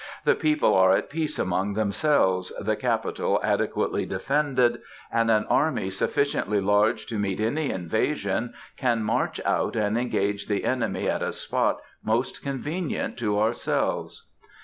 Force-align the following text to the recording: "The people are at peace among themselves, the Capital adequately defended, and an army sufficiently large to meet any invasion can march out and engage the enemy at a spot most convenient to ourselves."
"The 0.25 0.33
people 0.33 0.73
are 0.73 0.95
at 0.95 1.11
peace 1.11 1.37
among 1.37 1.75
themselves, 1.75 2.51
the 2.59 2.75
Capital 2.75 3.39
adequately 3.43 4.03
defended, 4.07 4.79
and 5.11 5.29
an 5.29 5.45
army 5.45 5.91
sufficiently 5.91 6.59
large 6.59 7.05
to 7.05 7.19
meet 7.19 7.39
any 7.39 7.69
invasion 7.69 8.55
can 8.77 9.03
march 9.03 9.39
out 9.45 9.75
and 9.75 9.99
engage 9.99 10.47
the 10.47 10.63
enemy 10.65 11.07
at 11.07 11.21
a 11.21 11.31
spot 11.31 11.81
most 12.03 12.41
convenient 12.41 13.15
to 13.19 13.37
ourselves." 13.39 14.23